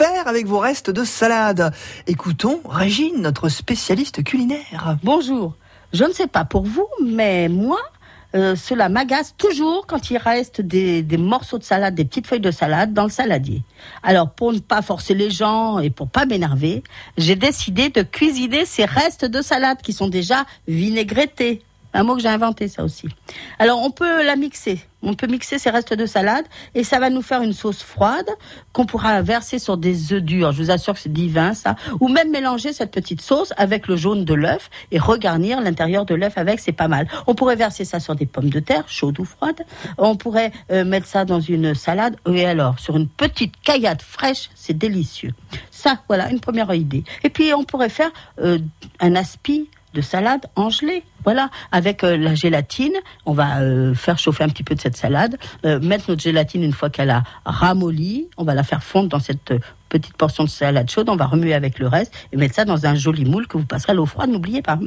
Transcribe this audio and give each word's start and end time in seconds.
avec 0.00 0.46
vos 0.46 0.58
restes 0.58 0.88
de 0.88 1.04
salade 1.04 1.74
Écoutons 2.06 2.60
Régine, 2.64 3.20
notre 3.20 3.50
spécialiste 3.50 4.24
culinaire. 4.24 4.96
Bonjour. 5.02 5.54
Je 5.92 6.04
ne 6.04 6.12
sais 6.12 6.26
pas 6.26 6.46
pour 6.46 6.62
vous, 6.62 6.86
mais 7.04 7.48
moi, 7.48 7.78
euh, 8.34 8.56
cela 8.56 8.88
m'agace 8.88 9.34
toujours 9.36 9.86
quand 9.86 10.10
il 10.10 10.16
reste 10.16 10.62
des, 10.62 11.02
des, 11.02 11.18
morceaux 11.18 11.58
de 11.58 11.64
salade, 11.64 11.94
des 11.94 12.06
petites 12.06 12.26
feuilles 12.26 12.40
de 12.40 12.50
salade 12.50 12.94
dans 12.94 13.04
le 13.04 13.10
saladier. 13.10 13.62
Alors 14.02 14.30
pour 14.30 14.54
ne 14.54 14.58
pas 14.58 14.80
forcer 14.80 15.12
les 15.12 15.30
gens 15.30 15.80
et 15.80 15.90
pour 15.90 16.08
pas 16.08 16.24
m'énerver, 16.24 16.82
j'ai 17.18 17.36
décidé 17.36 17.90
de 17.90 18.00
cuisiner 18.00 18.64
ces 18.64 18.86
restes 18.86 19.26
de 19.26 19.42
salade 19.42 19.82
qui 19.82 19.92
sont 19.92 20.08
déjà 20.08 20.46
vinaigrettés. 20.66 21.62
Un 21.92 22.04
mot 22.04 22.14
que 22.14 22.22
j'ai 22.22 22.28
inventé, 22.28 22.68
ça 22.68 22.84
aussi. 22.84 23.08
Alors, 23.58 23.82
on 23.82 23.90
peut 23.90 24.24
la 24.24 24.36
mixer. 24.36 24.80
On 25.02 25.14
peut 25.14 25.26
mixer 25.26 25.58
ces 25.58 25.70
restes 25.70 25.94
de 25.94 26.06
salade 26.06 26.44
et 26.74 26.84
ça 26.84 26.98
va 26.98 27.08
nous 27.08 27.22
faire 27.22 27.40
une 27.42 27.54
sauce 27.54 27.82
froide 27.82 28.28
qu'on 28.72 28.84
pourra 28.84 29.22
verser 29.22 29.58
sur 29.58 29.76
des 29.76 30.12
œufs 30.12 30.22
durs. 30.22 30.52
Je 30.52 30.62
vous 30.62 30.70
assure 30.70 30.94
que 30.94 31.00
c'est 31.00 31.12
divin, 31.12 31.54
ça. 31.54 31.74
Ou 32.00 32.08
même 32.08 32.30
mélanger 32.30 32.72
cette 32.72 32.90
petite 32.90 33.22
sauce 33.22 33.52
avec 33.56 33.88
le 33.88 33.96
jaune 33.96 34.24
de 34.24 34.34
l'œuf 34.34 34.68
et 34.92 34.98
regarnir 34.98 35.60
l'intérieur 35.62 36.04
de 36.04 36.14
l'œuf 36.14 36.36
avec, 36.36 36.60
c'est 36.60 36.72
pas 36.72 36.88
mal. 36.88 37.08
On 37.26 37.34
pourrait 37.34 37.56
verser 37.56 37.84
ça 37.84 37.98
sur 37.98 38.14
des 38.14 38.26
pommes 38.26 38.50
de 38.50 38.60
terre, 38.60 38.84
chaudes 38.88 39.18
ou 39.18 39.24
froides. 39.24 39.64
On 39.96 40.16
pourrait 40.16 40.52
euh, 40.70 40.84
mettre 40.84 41.06
ça 41.06 41.24
dans 41.24 41.40
une 41.40 41.74
salade. 41.74 42.16
Et 42.30 42.44
alors, 42.44 42.78
sur 42.78 42.96
une 42.96 43.08
petite 43.08 43.54
caillade 43.62 44.02
fraîche, 44.02 44.50
c'est 44.54 44.76
délicieux. 44.76 45.32
Ça, 45.70 46.00
voilà, 46.08 46.30
une 46.30 46.40
première 46.40 46.72
idée. 46.74 47.04
Et 47.24 47.30
puis, 47.30 47.54
on 47.54 47.64
pourrait 47.64 47.88
faire 47.88 48.10
euh, 48.38 48.58
un 49.00 49.16
aspi 49.16 49.68
de 49.94 50.00
salade 50.00 50.46
en 50.56 50.70
gelée. 50.70 51.02
Voilà, 51.24 51.50
avec 51.70 52.02
euh, 52.02 52.16
la 52.16 52.34
gélatine, 52.34 52.94
on 53.26 53.32
va 53.32 53.58
euh, 53.58 53.94
faire 53.94 54.18
chauffer 54.18 54.44
un 54.44 54.48
petit 54.48 54.62
peu 54.62 54.74
de 54.74 54.80
cette 54.80 54.96
salade, 54.96 55.36
euh, 55.66 55.78
mettre 55.80 56.04
notre 56.08 56.22
gélatine 56.22 56.62
une 56.62 56.72
fois 56.72 56.88
qu'elle 56.88 57.10
a 57.10 57.22
ramolli, 57.44 58.28
on 58.36 58.44
va 58.44 58.54
la 58.54 58.62
faire 58.62 58.82
fondre 58.82 59.08
dans 59.08 59.18
cette 59.18 59.52
petite 59.90 60.16
portion 60.16 60.44
de 60.44 60.48
salade 60.48 60.88
chaude, 60.88 61.10
on 61.10 61.16
va 61.16 61.26
remuer 61.26 61.52
avec 61.52 61.78
le 61.78 61.88
reste 61.88 62.14
et 62.32 62.36
mettre 62.36 62.54
ça 62.54 62.64
dans 62.64 62.86
un 62.86 62.94
joli 62.94 63.26
moule 63.26 63.46
que 63.46 63.58
vous 63.58 63.66
passerez 63.66 63.90
à 63.90 63.94
l'eau 63.94 64.06
froide, 64.06 64.30
n'oubliez 64.30 64.62
pas. 64.62 64.78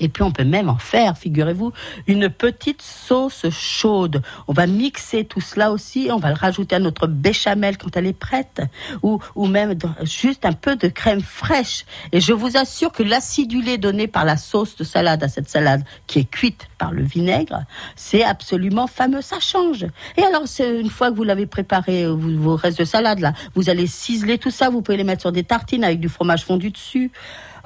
Et 0.00 0.08
puis 0.08 0.24
on 0.24 0.32
peut 0.32 0.44
même 0.44 0.68
en 0.68 0.78
faire, 0.78 1.16
figurez-vous, 1.16 1.72
une 2.08 2.28
petite 2.30 2.82
sauce 2.82 3.48
chaude. 3.50 4.22
On 4.48 4.52
va 4.52 4.66
mixer 4.66 5.24
tout 5.24 5.42
cela 5.42 5.70
aussi, 5.70 6.08
on 6.10 6.16
va 6.16 6.30
le 6.30 6.34
rajouter 6.34 6.74
à 6.74 6.78
notre 6.80 7.06
béchamel 7.06 7.76
quand 7.76 7.96
elle 7.96 8.06
est 8.06 8.18
prête, 8.18 8.62
ou, 9.02 9.20
ou 9.36 9.46
même 9.46 9.74
juste 10.02 10.44
un 10.44 10.54
peu 10.54 10.74
de 10.74 10.88
crème 10.88 11.20
fraîche. 11.20 11.84
Et 12.12 12.20
je 12.20 12.32
vous 12.32 12.56
assure 12.56 12.92
que 12.92 13.02
l'acidulé 13.02 13.76
donné 13.76 14.06
par 14.08 14.24
la 14.24 14.38
sauce 14.38 14.74
de 14.76 14.84
salade 14.84 15.22
à 15.22 15.28
cette 15.28 15.50
salade 15.50 15.75
qui 16.06 16.20
est 16.20 16.30
cuite 16.30 16.68
par 16.78 16.92
le 16.92 17.02
vinaigre, 17.02 17.62
c'est 17.94 18.22
absolument 18.22 18.86
fameux, 18.86 19.22
ça 19.22 19.40
change. 19.40 19.86
Et 20.16 20.22
alors, 20.22 20.44
une 20.60 20.90
fois 20.90 21.10
que 21.10 21.16
vous 21.16 21.24
l'avez 21.24 21.46
préparé, 21.46 22.06
vos 22.06 22.56
restes 22.56 22.78
de 22.78 22.84
salade 22.84 23.20
là, 23.20 23.32
vous 23.54 23.70
allez 23.70 23.86
ciseler 23.86 24.38
tout 24.38 24.50
ça, 24.50 24.70
vous 24.70 24.82
pouvez 24.82 24.98
les 24.98 25.04
mettre 25.04 25.22
sur 25.22 25.32
des 25.32 25.44
tartines 25.44 25.84
avec 25.84 26.00
du 26.00 26.08
fromage 26.08 26.44
fondu 26.44 26.70
dessus. 26.70 27.10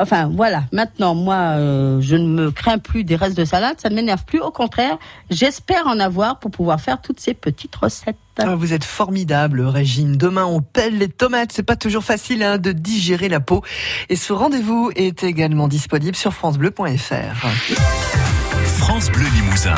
Enfin, 0.01 0.31
voilà. 0.35 0.65
Maintenant, 0.73 1.15
moi, 1.15 1.35
euh, 1.35 2.01
je 2.01 2.17
ne 2.17 2.27
me 2.27 2.51
crains 2.51 2.79
plus 2.79 3.05
des 3.05 3.17
restes 3.17 3.37
de 3.37 3.45
salade. 3.45 3.77
Ça 3.81 3.91
ne 3.91 3.95
m'énerve 3.95 4.25
plus. 4.25 4.41
Au 4.41 4.51
contraire, 4.51 4.99
j'espère 5.31 5.87
en 5.87 6.01
avoir 6.01 6.39
pour 6.39 6.51
pouvoir 6.51 6.81
faire 6.81 7.01
toutes 7.03 7.21
ces 7.21 7.35
petites 7.35 7.77
recettes. 7.77 8.17
Ah, 8.39 8.55
vous 8.55 8.73
êtes 8.73 8.85
formidable, 8.85 9.61
Régine. 9.61 10.17
Demain, 10.17 10.47
on 10.47 10.63
pèle 10.63 10.97
les 10.97 11.09
tomates. 11.09 11.53
C'est 11.53 11.63
pas 11.63 11.77
toujours 11.77 12.05
facile 12.05 12.43
hein, 12.43 12.57
de 12.57 12.73
digérer 12.73 13.29
la 13.29 13.41
peau. 13.41 13.63
Et 14.09 14.17
ce 14.17 14.33
rendez-vous 14.33 14.91
est 14.97 15.23
également 15.23 15.69
disponible 15.69 16.17
sur 16.17 16.33
francebleu.fr. 16.33 17.47
France 18.79 19.11
Bleu 19.11 19.27
Limousin. 19.35 19.75